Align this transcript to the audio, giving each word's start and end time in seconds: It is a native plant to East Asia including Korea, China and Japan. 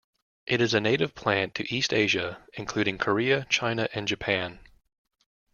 It 0.47 0.61
is 0.61 0.73
a 0.73 0.81
native 0.81 1.13
plant 1.13 1.53
to 1.53 1.71
East 1.71 1.93
Asia 1.93 2.41
including 2.55 2.97
Korea, 2.97 3.45
China 3.51 3.87
and 3.93 4.07
Japan. 4.07 4.57